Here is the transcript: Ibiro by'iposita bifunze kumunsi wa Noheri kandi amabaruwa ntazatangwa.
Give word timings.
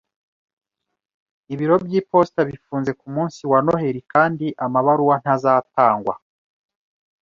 Ibiro 1.53 1.75
by'iposita 1.85 2.41
bifunze 2.49 2.91
kumunsi 2.99 3.41
wa 3.51 3.59
Noheri 3.65 4.01
kandi 4.13 4.45
amabaruwa 4.65 5.15
ntazatangwa. 5.21 6.15